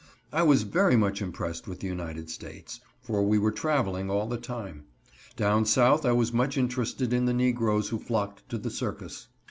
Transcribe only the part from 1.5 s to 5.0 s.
with the United States, for we were traveling all the time.